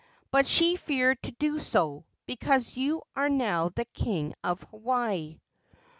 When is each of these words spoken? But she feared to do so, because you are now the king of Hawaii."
But 0.31 0.47
she 0.47 0.77
feared 0.77 1.21
to 1.21 1.31
do 1.33 1.59
so, 1.59 2.05
because 2.25 2.75
you 2.75 3.03
are 3.15 3.29
now 3.29 3.69
the 3.69 3.85
king 3.85 4.33
of 4.43 4.63
Hawaii." 4.71 5.37